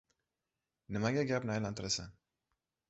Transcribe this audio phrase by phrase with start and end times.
[0.97, 2.19] —Nimaga gapni aylantirasan?